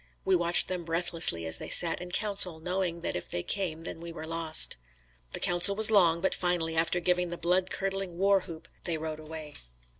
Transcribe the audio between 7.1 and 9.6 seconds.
the blood curdling war whoop, they rode away.